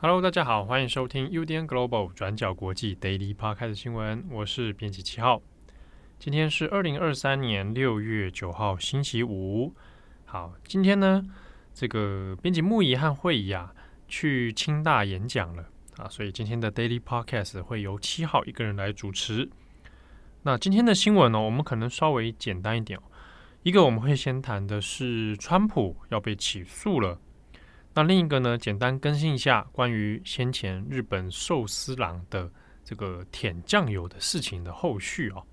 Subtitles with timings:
[0.00, 5.40] Hello，大家好，欢迎收听 UDN Global 转角国际 Daily Podcast 新闻，我是编辑七号。
[6.18, 9.72] 今天是二零二三年六月九号，星期五。
[10.32, 11.22] 好，今天呢，
[11.74, 13.70] 这个编辑木仪和慧仪啊，
[14.08, 15.62] 去清大演讲了
[15.98, 19.46] 啊，所以今天的 Daily Podcast 会由七号一个人来主持。
[20.44, 23.02] 那今天的新闻呢，我们可能稍微简单一点哦。
[23.62, 27.20] 一个我们会先谈的是川普要被起诉了，
[27.92, 32.50] 那另一个呢，简单更新一下关于先前日本寿司郎的
[32.82, 35.44] 这个舔酱油的事情的后续哦。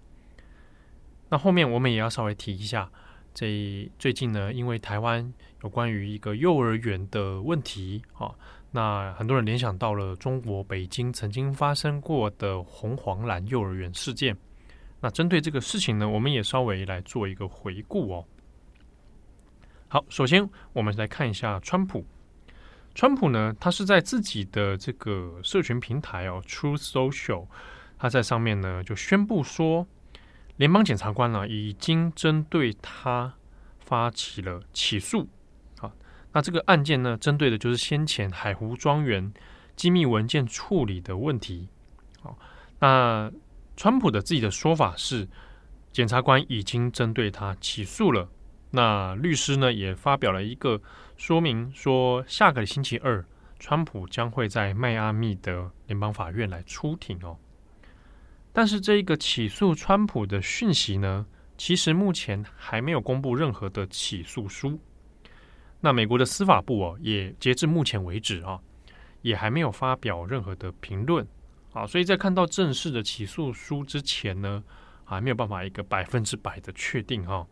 [1.28, 2.90] 那后面我们也要稍微提一下。
[3.34, 5.34] 这最近呢，因为台湾
[5.64, 8.34] 有关于一个幼儿园的问题啊，
[8.72, 14.36] 那很多人联想到了中国北京曾经发生过的红黄蓝幼儿园事件。
[15.00, 18.26] 那针对这个事情呢，我们也稍微来做一个回顾哦。
[19.88, 22.06] 好，首先我们来看一下川普。
[22.94, 27.48] 川普呢，他是在自己的这个社群平台哦，Truth Social，
[27.98, 29.88] 他在上面呢就宣布说。
[30.60, 33.34] 联邦检察官呢、已经针对他
[33.80, 35.30] 发起了起诉。
[35.78, 35.90] 好，
[36.34, 39.34] 那这个案件呢，针对的就是先前海湖庄园
[39.78, 41.70] 机密文件处理的问题。
[42.22, 42.38] 好，
[42.80, 43.32] 那
[43.78, 45.30] 川普的自己的说法是，
[45.94, 48.28] 检察官已经针对他起诉了。
[48.72, 50.82] 那律师呢，也发表了一个
[51.16, 53.26] 说明，说下个星期二，
[53.60, 57.38] 川普将会在迈阿密的联邦法院来出庭哦。
[58.52, 61.26] 但是这一个起诉川普的讯息呢，
[61.58, 64.80] 其实目前还没有公布任何的起诉书。
[65.80, 68.60] 那美国的司法部哦，也截至目前为止啊，
[69.22, 71.26] 也还没有发表任何的评论
[71.72, 71.86] 啊。
[71.86, 74.64] 所以在看到正式的起诉书之前呢，
[75.06, 77.48] 还没有办法一个百分之百的确定哈。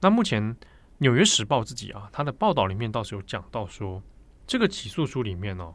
[0.00, 0.42] 那目前
[0.98, 4.02] 《纽约时报》自己啊，它的报道里面倒是有讲到说，
[4.46, 5.72] 这个起诉书里面哦，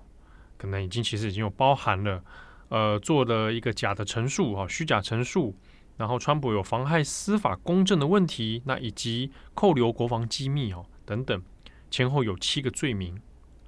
[0.57, 2.21] 可能已经其实已经有包含了。
[2.69, 5.55] 呃，做了一个假的陈述啊，虚假陈述，
[5.95, 11.41] 然后川普有妨害司法公正的问题，那以及扣留国防机密哦等等，
[11.89, 13.17] 前后有七个罪名。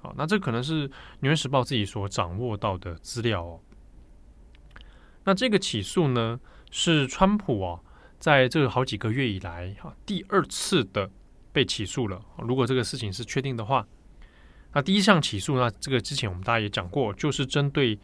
[0.00, 0.86] 好，那这可能是
[1.20, 3.60] 《纽约时报》自己所掌握到的资料哦。
[5.24, 6.38] 那这个起诉呢，
[6.70, 7.80] 是川普啊，
[8.18, 11.10] 在这好几个月以来哈第二次的
[11.52, 12.20] 被起诉了。
[12.36, 13.86] 如果这个事情是确定的话，
[14.74, 17.98] 那第一项起诉呢，这个之前我们大家也讲过，就是针对。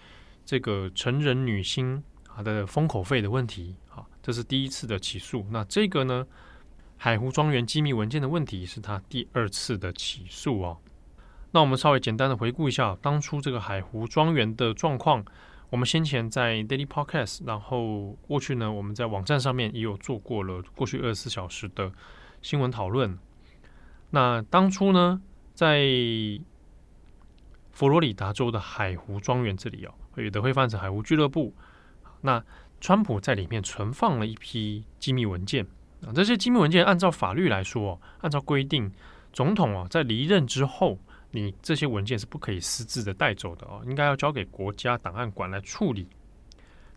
[0.46, 5.44] 这个成人女星她的封口费的问题，啊，这是第一次的起诉。
[5.50, 6.26] 那这个呢，
[6.96, 10.78] 海湖庄园机密文件的问题是他第二次的起诉哦。
[11.50, 15.24] 那我们稍微简单的回顾一下当初这个海湖庄园的状况。
[15.68, 21.90] 我们先前在 Daily Podcast，然后过去呢，我们在网站上面也有做过了过去二十四小时的
[22.40, 23.18] 新闻讨论。
[24.10, 25.20] 那当初呢，
[25.54, 25.80] 在
[27.76, 29.92] 佛罗里达州的海湖庄园这里哦。
[30.16, 31.54] 有的会翻成海湖俱乐部。
[32.22, 32.42] 那
[32.80, 35.62] 川普在里面存放了一批机密文件
[36.00, 38.90] 啊，这些机密文件按照法律来说，按照规定，
[39.30, 40.98] 总统啊在离任之后，
[41.32, 46.08] 你这些文件是不可以私自的带走的哦，应该要交给国家档案馆来处理。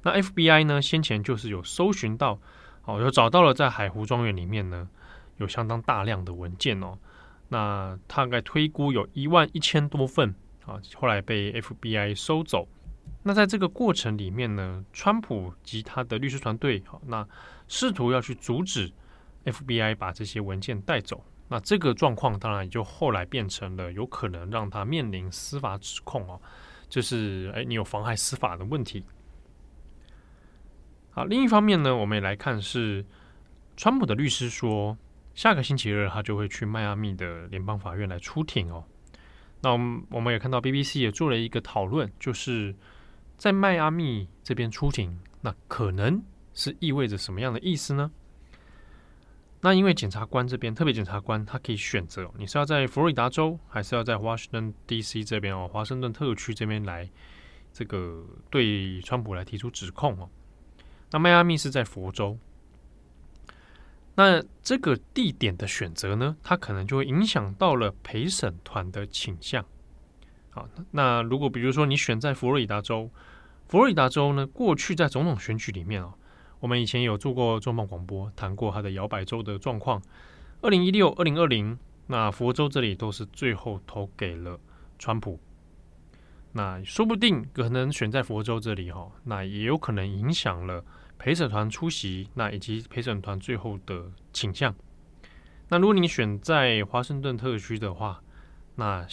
[0.02, 2.40] 那 FBI 呢，先前就是有搜寻到，
[2.86, 4.88] 哦，有找到了在海湖庄园里面呢，
[5.36, 6.98] 有相当大量的文件哦，
[7.50, 10.34] 那大概推估有一万一千多份
[10.70, 12.68] 啊，后来被 FBI 收走。
[13.24, 17.28] 那在这个过程里面呢，川普及他的律师团队，好，那
[17.68, 18.92] 试图要去阻止
[19.46, 21.26] FBI 把这些文件带走。
[21.48, 26.40] 那这个状况当然也就后来变成了有可能让他面临司法指控哦，
[26.88, 29.04] 就是哎，你有妨害司法的问题。
[31.10, 33.04] 好，另一方面呢，我们也来看是
[33.76, 34.96] 川普的律师说，
[35.34, 38.84] 下个星期二他就会去迈阿密的联邦法院来出庭哦。
[39.62, 42.76] 那我们我们也看到 BBC 也做了一个讨论，就是。
[43.38, 46.22] 在迈阿密这边出庭，那可能
[46.54, 48.12] 是意味着什么样的意思呢？
[49.62, 57.10] 那因为检察官这边，特别检察官他可以选择，你是要在佛罗里达州，还是要在华盛顿 DC 这边哦，华盛顿特区这边来
[57.72, 60.30] 这个对川普来提出指控哦。
[61.12, 62.38] 那迈阿密是在佛州，
[64.20, 69.64] 那这个地点的选择呢，它可能就会影响到了陪审团的倾向。
[70.50, 73.10] 好，那如果比如说你选在佛罗里达州，
[73.70, 76.14] 佛罗里达州呢，过去在总统选举里面啊，
[76.60, 80.02] 我们以前有做过重磅广播，谈过它的摇摆州的状况。
[80.60, 84.60] 二零一六、二零二零那佛州这里都是最后投给了
[84.98, 85.40] 川普。
[86.52, 90.84] 那说不定可能选在佛州这里哈，那也有可能影响了
[91.20, 94.74] 陪审团出席，那以及陪审团最后的倾向。
[95.68, 98.20] 那如果你选在华盛顿特区的话，
[98.76, 99.06] 那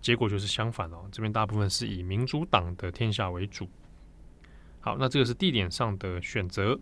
[0.00, 3.66] 结果就是相反哦，这边大部分是以民主党的天下为主。
[4.80, 6.78] 好，那这个是地点上的选择。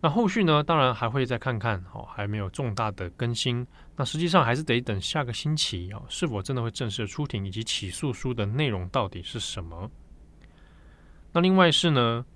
[0.00, 0.62] 那后续呢？
[0.62, 3.66] 当然还会再看看，哦，还没有重大的更新。
[3.96, 9.90] 那实际上还是得等下个星期啊，是否真的会正式出庭，以及起诉书的内容到底是什么？
[11.32, 12.26] 那另外是呢，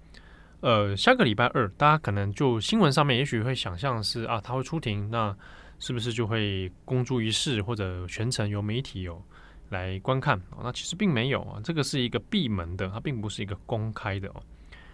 [0.61, 5.35] 呃，下个礼拜二，大家可能就新闻上面也许会想象是啊，他会出庭，那
[5.79, 9.23] 是不是就会公诸于世，或者全程由媒体有
[9.71, 10.39] 来观看？
[10.63, 14.43] 那其实并没有啊，这个是一个闭门的，它并不是一个公开的哦。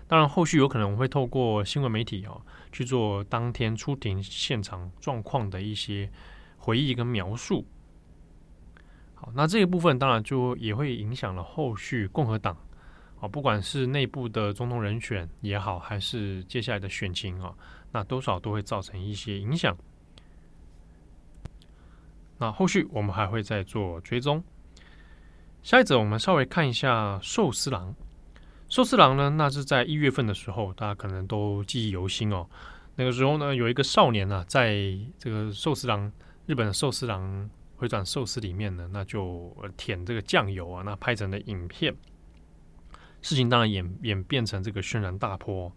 [0.06, 2.40] 当然，后续有可能我会透过新闻媒体哦
[2.70, 6.08] 去做当天出庭现场状况的一些
[6.58, 7.66] 回忆跟描述。
[9.16, 12.56] 好，那这一部分当然就也会影响了后续共和党
[13.20, 17.54] 啊，不管是内部的总统人选也好，还是接下来的选情啊，
[17.92, 19.76] 那多少都会造成一些影响。
[22.38, 24.44] 那后续我们还会再做追踪。
[25.62, 27.94] 下一则，我们稍微看一下寿司郎。
[28.68, 32.46] 寿司郎呢，那是在一月份的时候，大家可能都记忆犹新哦。
[32.94, 34.76] 那个时候呢，有一个少年呢、啊，在
[35.18, 36.12] 这个寿司郎
[36.46, 41.94] 日本的寿司郎回转寿司里面呢，那就舔这个酱油啊，那拍成的影片。
[43.26, 45.72] 事情当然演演变成这个轩然大波。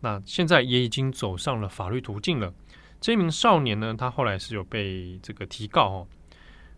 [0.00, 2.52] 那现在也已经走上了法律途径了。
[3.00, 6.08] 这一名少年呢，他后来是有被这个提告哦。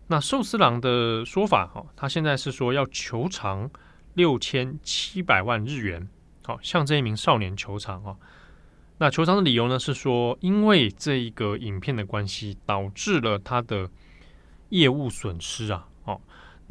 [0.07, 3.69] 那寿司郎的说法哈，他现在是说要求偿。
[4.15, 6.07] 六千七百万日元，
[6.45, 8.15] 好，向这一名少年求偿啊。
[8.99, 13.89] 那求偿的理由呢，是说因为这一个影片的关系，导致了他的
[14.69, 15.87] 业务损失啊。
[16.03, 16.21] 哦，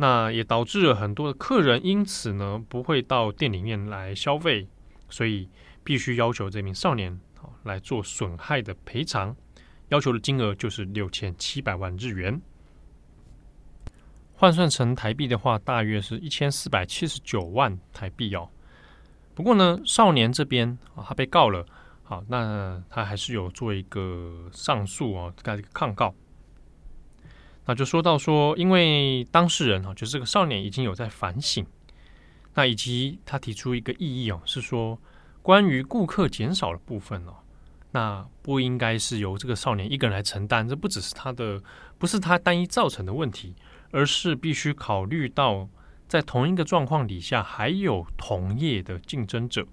[0.03, 4.67] 那也导致了很多的客人因此呢不会到店里面来消费，
[5.09, 5.49] 所以
[5.85, 9.37] 必须要求这名少年好来做损害的赔偿，
[9.91, 12.43] 要求的金额就是六千七百万日元。
[14.35, 18.49] 换算成台币的话，大约是一千四百七十九万台币哦。
[19.37, 21.65] 不过呢，少年这边啊，他被告了，
[22.03, 26.13] 好，那他还是有做一个上诉哦，盖一个抗告。
[27.67, 31.65] 那就说到说，因为当事人啊，就是这个少年已经有在反省，
[32.55, 34.99] 那以及他提出一个异议哦，是说
[35.43, 37.35] 关于顾客减少的部分哦，
[37.93, 41.63] 那不应该是由这个少年一个人来承担，这不只是他的，
[41.99, 43.55] 不是他单一造成的问题。
[43.95, 45.69] 而是必须考虑到，
[46.09, 49.67] 在同一个状况底下，还有同业的竞争者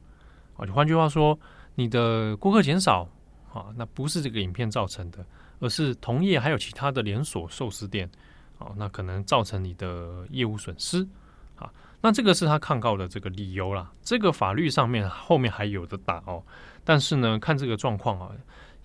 [0.58, 0.66] 啊。
[0.66, 1.40] 就换句话说，
[1.76, 3.08] 你的顾客减少
[3.54, 5.26] 啊，那不是这个影片造成的，
[5.60, 8.10] 而是同业还有其他的连锁寿司店
[8.58, 11.08] 哦，那可能造成你的业务损失
[11.56, 11.72] 啊。
[12.02, 13.92] 那这个是他抗告的这个理由啦。
[14.02, 16.44] 这个法律上面后面还有的打哦，
[16.84, 18.32] 但是呢，看这个状况啊，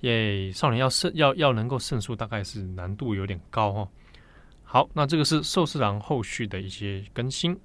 [0.01, 3.89] 耶少年要胜要要能够胜诉，大概是难度有点高哦。
[4.65, 7.57] 好，那这个是寿司郎后续的一些更新。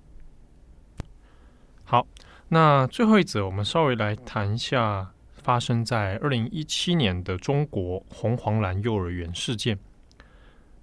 [1.83, 2.05] 好，
[2.49, 5.11] 那最后一则，我们稍微来谈一下
[5.49, 9.75] 发生在二零一七年的中国红黄蓝幼儿园事件。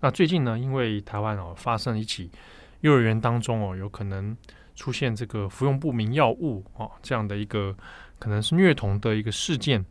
[0.01, 2.29] 那最近呢，因为台湾哦发生一起
[2.81, 4.37] 幼儿园当中哦有可能
[4.75, 7.77] 出现这个服用不明药物哦这样的一个
[8.19, 9.87] 可能是虐童的一个事件，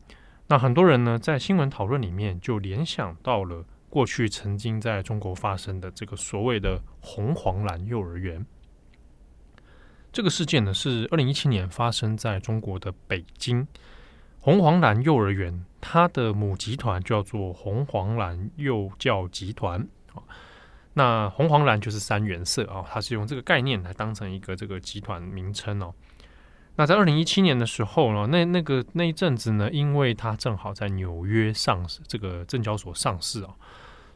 [0.47, 3.63] 那很多人呢在新闻讨论里面就联想到了。
[3.89, 8.45] 过去曾经在中国发生的这个所谓的红黄蓝幼儿园，
[10.11, 13.65] 这个事件呢是二零一七年发生在中国的北京。
[14.45, 19.87] 红黄蓝幼儿园，它的母集团叫做红黄蓝幼教集团。
[20.93, 25.91] 那红黄蓝就是三原色啊，它是用这个概念来当成一个这个集团名称哦。
[26.75, 33.49] 那在二零一七年的时候呢，那那个那一阵子呢，因为它正好在纽约上市，这个证交所上市啊。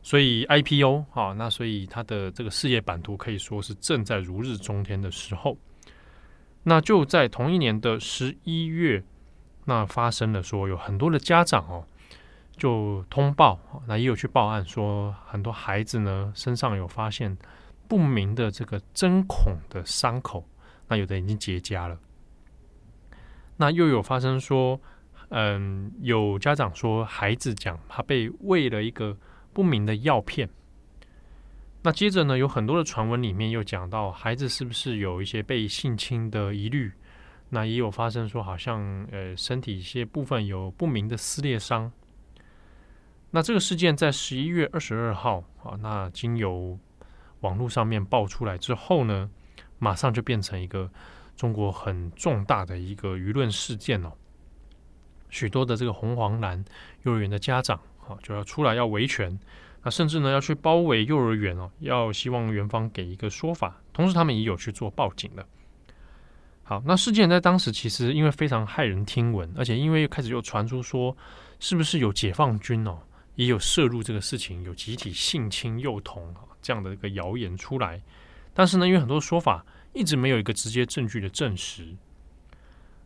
[0.03, 5.57] 所以 IPO 啊，那所以它的这个事业版图可以说是正在如日中天的时候。
[6.61, 9.03] 那就在同一年的十一月，
[9.69, 11.85] 那发生了说有很多的家长哦，
[12.57, 17.37] 就通报，那也有去报案说很多孩子呢身上有发现
[17.87, 20.43] 不明的这个针孔的伤口，
[20.87, 21.97] 那有的已经结痂了。
[23.57, 24.81] 那又有发生说，
[25.29, 29.15] 嗯，有家长说孩子讲他被喂了一个。
[29.51, 30.47] 不明的药片。
[31.81, 36.89] 那接着呢，有很多的传闻里面又讲到孩子是不是有一些被性侵的疑虑？
[37.49, 41.91] 那也有发生说好像呃身体一些部分有不明的撕裂伤。
[43.31, 46.77] 那这个事件在十一月二十二号啊，那经由
[47.41, 49.29] 网络上面爆出来之后呢，
[49.77, 50.89] 马上就变成一个
[51.35, 54.11] 中国很重大的一个舆论事件哦。
[55.29, 56.65] 许多的这个红黄蓝
[57.03, 59.39] 幼儿园的家长啊，就要出来要维权，
[59.83, 63.79] 那甚至呢要去包围幼儿园哦，要希望园方给一个说法。
[63.93, 65.45] 同时，他们也有去做报警的。
[66.69, 71.17] 好，那事件在当时其实因为非常骇人听闻，而且因为又开始又传出说，
[71.59, 72.95] 是不是有解放军哦，
[73.33, 77.99] 也有涉入这个事情，有集体性侵幼童这样的一个谣言出来。
[78.53, 81.87] 但是呢，因为很多说法一直没有一个直接证据的证实。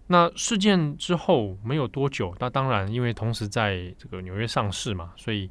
[0.07, 5.49] 那事件之后没有多久，那当然因为同时在这个纽约上市嘛，所以，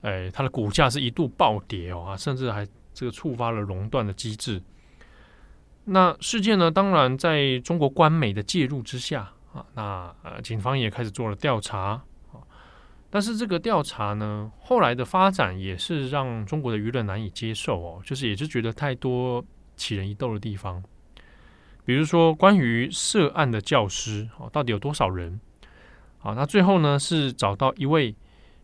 [0.00, 4.60] 呃，它的股价是一度暴跌哦啊，甚至还这个触发了熔断的机制。
[5.84, 12.04] 那事件呢，当然在中国官媒的介入之下啊，那呃，警方也开始做了调查啊。
[13.10, 19.44] 但是这个调查呢，后来的发展也是让中国的舆论难以接受哦，就是也是觉得太多
[19.76, 20.82] 起人疑窦的地方。
[21.84, 25.40] 比如说，关于涉案的教师哦，到底有多少人？
[26.22, 28.14] 啊，那最后呢是找到一位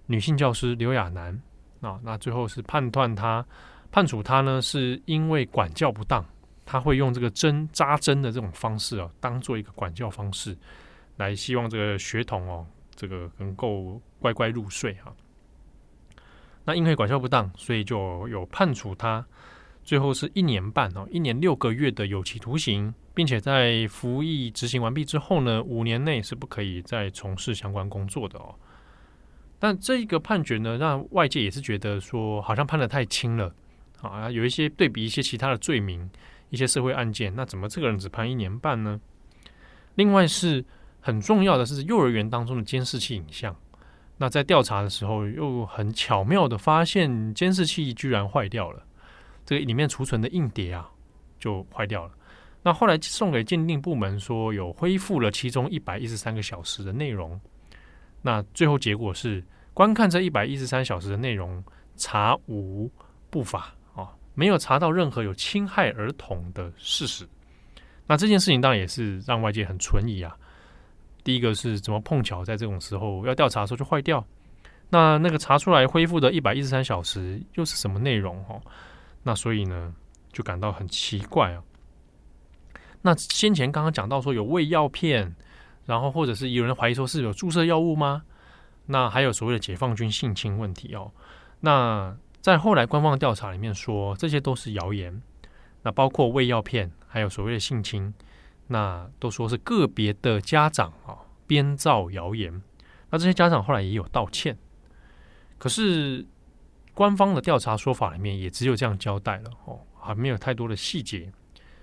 [0.07, 1.43] 女性教师刘亚楠
[1.81, 3.45] 啊，那最后是判断他
[3.91, 6.25] 判处他呢，是因为管教不当。
[6.71, 10.55] 他会用这个针扎针的这种方式啊，当做一个管教方式，
[11.17, 15.11] 来希望这个学童哦，这个能够乖乖入睡哈。
[16.67, 19.25] 那因为管教不当，所以就有判处他，
[19.83, 28.55] 最后是一年半哦，一年六个月的有期徒刑，并且在服役执行完毕之后呢，五年内是不可以再从事相关工作的哦。
[29.59, 33.55] 但这一个判决呢，让外界也是觉得说，好像判得太轻了
[34.03, 36.11] 啊，有一些对比一些其他的罪名。
[36.51, 39.01] 一些社会案件，那怎么这个人只判一年半呢？
[39.95, 40.65] 另外是
[41.01, 43.55] 很重要的是幼儿园当中的监视器影像，
[44.17, 48.85] 那在调查的时候又很巧妙的发现监视器居然坏掉了，
[49.45, 50.91] 这个里面储存的硬碟啊
[51.39, 52.13] 就坏掉了。
[52.63, 57.41] 那后来送给鉴定部门说有恢复了其中一百一十三个小时的内容，
[58.23, 61.63] 那最后结果是观看这一百一十三小时的内容
[61.97, 62.91] 查无
[63.31, 63.75] 不法。
[64.39, 67.29] 没有查到任何有侵害儿童的事实，
[68.07, 70.33] 那这件事情当然也是让外界很存疑啊。
[71.25, 74.25] 第一个是怎么碰巧在这种时候要调查的时候就坏掉？
[74.91, 78.39] 那那个查出来恢复的一百一十三小时又是什么内容？
[78.49, 78.63] 哦，
[79.25, 79.93] 那所以呢
[80.33, 81.61] 就感到很奇怪啊。
[83.03, 85.35] 那先前刚刚讲到说有喂药片，
[85.85, 88.23] 然后或者是有人怀疑说是有注射药物吗？
[88.87, 91.11] 那还有所谓的解放军性侵问题哦，
[91.59, 92.17] 那。
[92.41, 95.21] 在后来官方调查里面说，这些都是谣言。
[95.83, 98.13] 那包括喂药片，还有所谓的性侵，
[98.67, 102.63] 那都说是个别的家长啊编造谣言。
[103.11, 104.57] 那这些家长后来也有道歉，
[105.57, 106.27] 可是
[106.95, 111.33] 官方的调查说法里面也只有这样交代了哦，还没有太多的细节。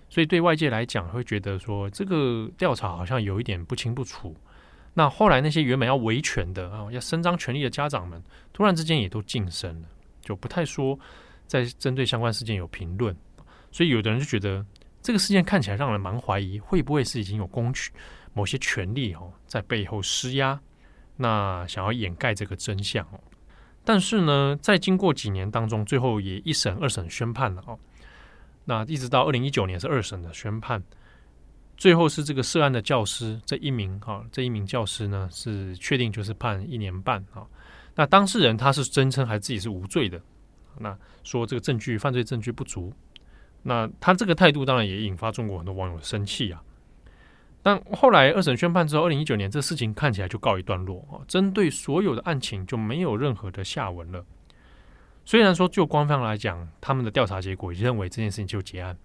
[0.10, 4.36] 所以对外界来讲，会觉得说这个调查好像有一点不清不楚。
[4.94, 8.22] 那后来那些原本要维权的啊，要伸张权利的家长们，
[8.54, 9.88] 突然之间也都噤声了。
[10.26, 11.00] 就不太说
[11.48, 13.16] 在针对相关事件有评论，
[13.72, 14.66] 所以有的人就觉得
[15.02, 17.94] 这个事件看起来让人蛮怀疑，会不会是已经有公权
[18.34, 20.60] 某些权力哦在背后施压，
[21.16, 23.20] 那想要掩盖这个真相哦。
[23.84, 27.80] 但是呢，在经过几年当中，最后也一审、二审宣判了哦。
[28.66, 30.82] 那一直到二零一九年是二审的宣判，
[31.78, 37.46] 最后是这个涉案的教师这一名哈，这一名教师呢是确定就是判一年半啊。
[37.96, 40.22] 那当事人他是声称还自己是无罪的，
[40.80, 42.92] 那说这个证据犯罪证据不足，
[43.64, 46.62] 那他这个态度当然也引发中国很多网友的生气啊。
[47.64, 54.26] 但后来二审宣判之后，二零一九年这事情看起来就告一段落啊，针对所有的案情就没有任何的下文了。
[55.24, 58.98] 虽然说就官方来讲，他们的调查结果认为这件事情就结案，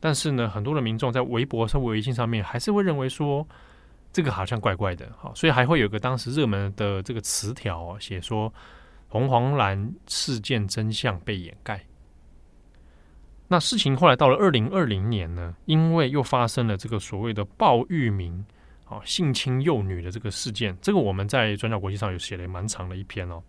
[0.00, 3.46] 但是呢，很多的民众在微博上、微信上面还是会认为说。
[4.12, 8.52] 这个好像怪怪的，好，所以还会有个当时热门的这个词条写说
[9.08, 11.84] “红黄蓝事件真相被掩盖”。
[13.48, 18.44] 那事情后来到了二零二零年呢，因为又发生了这个所谓的鲍玉明
[18.84, 23.42] 啊性侵幼女的这个事件，这个我们在转角国际上有写了蛮长的一篇哦。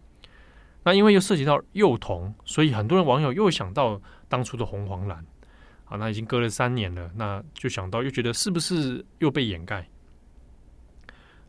[0.83, 5.17] 那因为又涉及到幼童，所以很多人网友又想到当初的红黄蓝
[5.85, 9.85] 啊，那已经隔了三年了，那就想到又觉得是不是又被掩盖？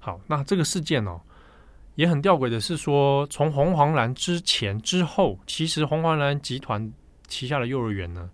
[0.01, 1.21] 好，那这个事件哦，
[1.95, 6.93] 也很吊诡的是说，从红黄蓝之前之后，其实红黄蓝集团
[7.29, 8.31] 旗下的幼儿园呢，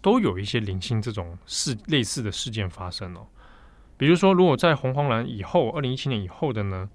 [0.00, 3.26] 都有一些零星这种事类似的事件发生哦。
[3.96, 6.90] 比如说，如果在红黄蓝以后，二零一七年以后的呢，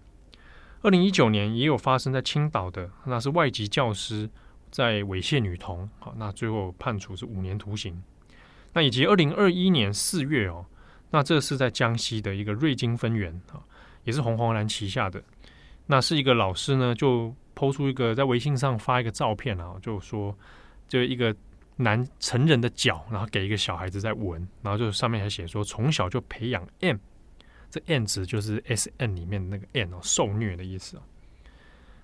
[0.81, 4.29] 二零一九年也有发生在青岛的，那是外籍教师
[4.69, 8.03] 在猥亵女童，好，那最后判处是五年徒刑。
[8.73, 10.65] 那以及二零二一年四月哦，
[11.09, 13.63] 那这是在江西的一个瑞金分园啊，
[14.07, 15.21] 也是红黄蓝旗下的。
[15.85, 20.35] 那是一个老师呢，就抛出一个在微信上发一个照片啊，就说
[20.87, 21.35] 就一个
[21.75, 26.97] 男成人的脚，然后给一个小孩子在闻，然后就上面还写说从小就培养 M，
[27.69, 31.03] 这 M 值就是 S N 里面那个 n 哦，受虐的意思啊。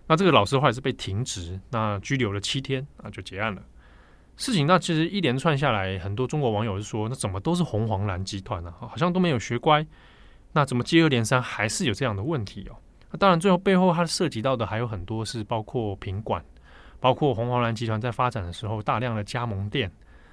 [0.05, 3.63] 那这个老师后来是被停职，那拘留了七天啊，就结案了。
[4.35, 8.73] 事情那其实一连串下来，很多中国网友是说，那怎么都是红黄蓝集团呢？
[8.79, 9.85] 好像都没有学乖，
[10.53, 12.77] 那怎么接二连三还是有这样的问题哦？
[13.11, 16.43] 那当然，最后背后它涉及到的还有很多是包括品管，
[16.99, 19.91] 包括红黄蓝集团在发展的时候大量的加盟店，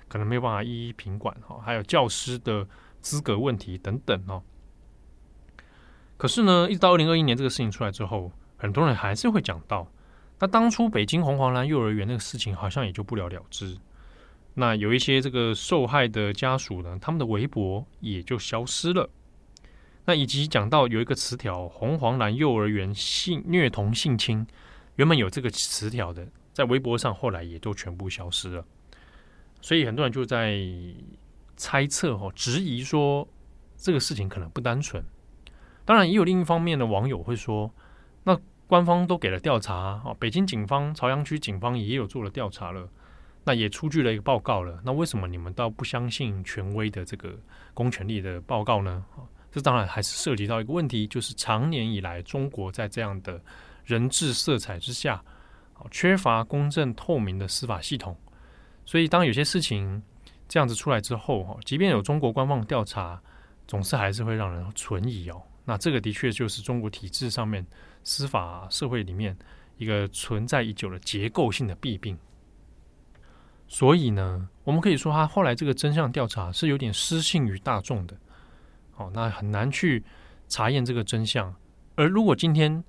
[0.08, 2.66] 可能没有办法一一品管哈，还有教师的
[3.00, 4.42] 资格问题等等哦。
[6.16, 9.90] 可是呢，一直到二零二一年这个事情出来之后，很多人还是会讲到，
[10.38, 13.78] 那当初北京红黄蓝幼儿园那个事情好像也就不了了之。
[14.52, 19.08] 那有一些这个受害的家属呢，他们的微博也就消失了。
[20.10, 24.44] 那以及讲到有一个词条“红黄蓝幼儿园性虐童性侵”，
[24.98, 28.64] 原本有这个词条的，在微博上后来也都全部消失了。
[29.60, 30.58] 所以很多人就在
[31.56, 33.28] 猜测哦，质疑说
[33.76, 35.00] 这个事情可能不单纯。
[35.84, 37.72] 当然，也有另一方面的网友会说，
[38.24, 38.36] 那
[38.66, 42.88] 官方都给了调查哦，北京警方、朝阳区警方也有做了调查了。
[43.44, 47.38] 那也出具了一个报告了，那为什么你们倒不相信权威的这个
[47.74, 49.04] 公权力的报告呢？
[49.52, 53.40] 这当然还是涉及到一个问题，就是长年以来中国在这样的
[53.85, 55.23] 人治色彩之下，
[55.90, 58.16] 缺乏公正透明的司法系统，
[58.85, 60.02] 所以当有些事情
[60.49, 63.21] 这样子出来之后，哈，即便有中国官方调查，
[63.66, 65.42] 总是还是会让人存疑哦。
[65.64, 67.64] 那这个的确就是中国体制上面
[68.02, 69.37] 司法社会里面
[69.76, 72.19] 一个存在已久的结构性的弊病。
[73.69, 78.17] 所以呢，我们可以说，他后来这个真相调查是有点失信于大众的，
[79.00, 80.04] 哦，那很难去
[80.47, 81.54] 查验这个真相。
[81.97, 82.84] 而如果今天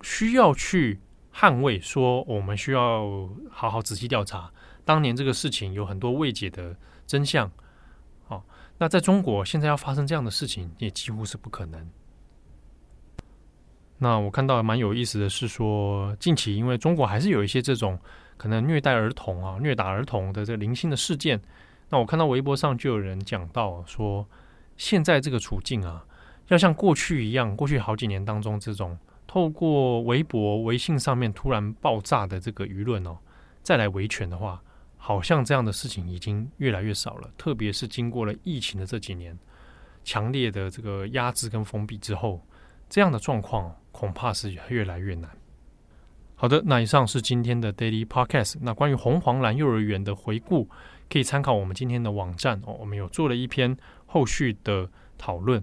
[0.00, 0.98] 需要去
[1.32, 4.50] 捍卫，说我们需要好好仔细调查
[4.84, 6.74] 当年这个事情有很多未解的
[7.06, 7.50] 真相，
[8.28, 8.42] 哦，
[8.78, 11.88] 那在中国现在要发生这样的事情，也几乎是不可能。
[13.98, 17.98] 那我看到蛮有意思的是说，近期因为中国还是有一些这种。
[18.38, 21.40] 可能虐待儿童啊，虐打儿童的这个零星的事件，
[21.90, 24.26] 那我看到微博上就有人讲到说，
[24.82, 26.04] 现在这个处境啊，
[26.48, 33.16] 要像过去一样，过去好几年当中这种透过微博、微信上面突然爆炸的这个舆论哦，
[33.62, 34.60] 再来维权的话，
[34.96, 37.30] 好像这样的事情已经越来越少了。
[37.38, 39.38] 特别是经过了疫情的这几年，
[40.02, 42.44] 强烈的这个压制跟封闭之后，
[42.88, 45.30] 这样的状况恐怕是越来越难。
[46.34, 48.56] 好的，那以上是今天的 Daily Podcast。
[48.60, 50.68] 那关于红黄蓝幼儿园的回顾，
[51.12, 52.72] 可以参考我们今天的网站哦。
[52.80, 55.62] 我们有做了一篇后续的讨论。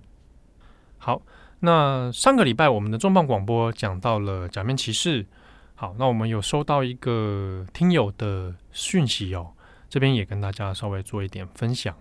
[1.00, 1.22] 好，
[1.62, 5.26] 那上个礼拜我们的重磅广播讲到了假面骑士。
[5.74, 9.54] 好，那我们有收到一个听友的讯息哦，
[9.90, 11.98] 这边也跟大家稍微做一点分享。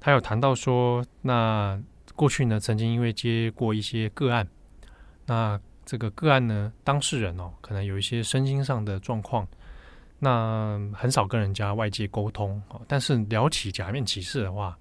[0.00, 1.78] 他有谈到说，那
[2.14, 4.48] 过去呢，曾经因为接过一些个案，
[5.26, 5.60] 那。
[5.88, 9.46] 这个个案呢，当事人哦，可能有一些身心上的状况，
[10.18, 12.80] 那很少跟人家外界沟通哦。
[12.88, 14.78] 但是聊起假面骑士的话，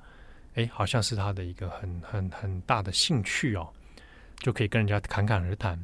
[0.56, 3.68] 哎，好像是他的一个很很很大的兴趣哦，
[4.38, 5.80] 就可以跟人家侃侃而谈。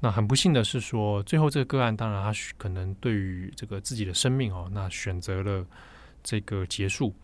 [0.00, 5.64] 那很不幸的是说，最后这个个案，当然他可能对于这个自己的生命哦，那选择了
[6.22, 7.14] 这个结束。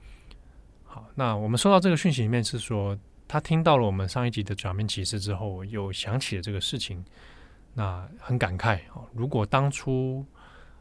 [0.84, 2.98] 好，那我们收到这个讯息里面是说。
[3.30, 7.04] 他听到了我们上一集的假面骑士之后，又想起了这个事情，
[7.74, 9.06] 那很感慨哦。
[9.12, 10.24] 如果当初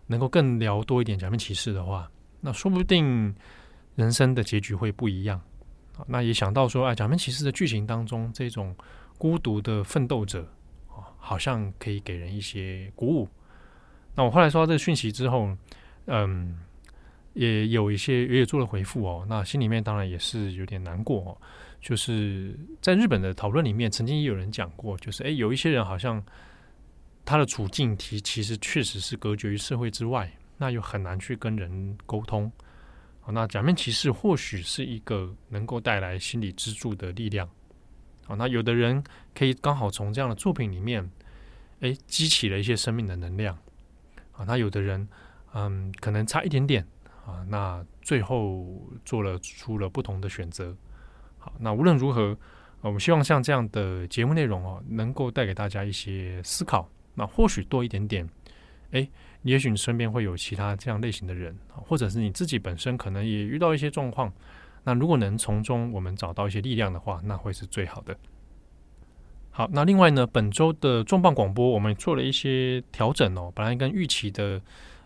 [0.07, 2.09] 能够更聊多一点假面骑士的话，
[2.41, 3.35] 那说不定
[3.95, 5.39] 人生的结局会不一样。
[6.07, 8.75] 那也想到说，哎，假面骑士的剧情当中，这种
[9.17, 10.47] 孤独的奋斗者
[11.17, 13.27] 好像可以给人一些鼓舞。
[14.15, 15.49] 那我后来收到这个讯息之后，
[16.05, 16.59] 嗯，
[17.33, 19.25] 也有一些也有做了回复哦。
[19.27, 21.37] 那心里面当然也是有点难过哦。
[21.79, 26.23] 就是在日本的讨论里面，曾经也有人讲过，就是诶，有一些人好像
[27.27, 32.49] 他的处境其其实确实是隔绝于社会之外，那又很难去跟人沟通。
[33.19, 37.45] 好，那假面骑士或许是一个能够带来心理支柱的力量。
[38.25, 39.03] 好，那有的人
[39.35, 41.11] 可以刚好从这样的作品里面，
[41.81, 43.53] 诶，激起了一些生命的能量。
[44.31, 45.05] 啊，那有的人，
[45.53, 46.87] 嗯，可能差一点点
[47.25, 50.73] 啊，那最后做了出了不同的选择。
[51.37, 52.37] 好那无论如何，
[52.79, 56.89] 我们希望像这样的节目内容哦，能够带给大家一些思考。
[57.17, 58.30] 那或许多一点点，
[58.91, 59.10] 哎，
[59.41, 64.32] 也许你身边会有其他这样类型的人，或者是你自己本身可能也遇到一些状况。
[64.84, 68.15] 那如果能从中我们找到一些力量的话，那会是最好的。
[69.49, 74.62] 好，那另外呢，本周的重磅广播我们做了一些调整哦，本来跟预期的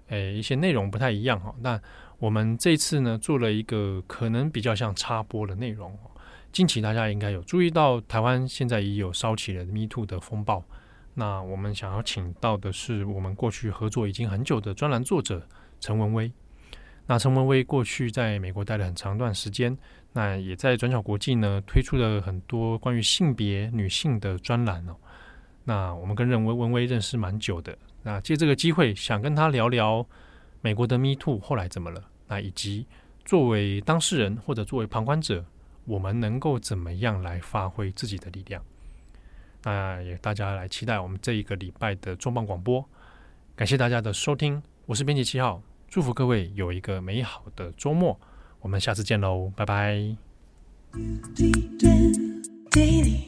[0.10, 1.56] 诶一些内容不太一样哈。
[1.62, 1.82] 那
[2.19, 5.97] 我们这次呢做了一个可能比较像插播的内容。
[6.52, 10.63] 近期大家应该有注意到，台湾现在已有烧起了 Me Too 的风暴。
[11.13, 15.45] 那我们想要请到的是我们过去合作已经很久的专栏作者
[15.80, 16.32] 陈文威。
[17.08, 19.78] 那陈文威过去在美国待了很长一段时间，
[20.13, 24.95] 那也在转角国际呢推出了很多关于性别女性的专栏哦。
[25.63, 30.06] 那我们跟任文文威认识蛮久的，那借这个机会想跟他聊聊
[30.62, 32.88] 美国的 Me Too 后来怎么了，那以及
[33.26, 35.45] 作为当事人或者作为旁观者。
[35.86, 38.63] 我们能够怎么样来发挥自己的力量？
[39.63, 42.84] 那也大家来期待我们这一个礼拜的重磅广播，
[43.56, 48.19] 感谢大家的收听，我是编辑七号，祝福各位有一个美好的周末，
[48.60, 50.15] 我们下次见喽，拜拜。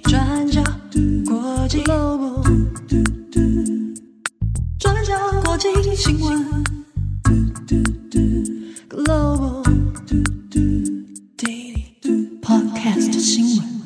[0.04, 0.64] 转角
[1.26, 1.84] 国际
[4.80, 6.64] 转角国际新闻
[8.90, 9.64] ，Global
[12.42, 13.83] Podcast 新闻。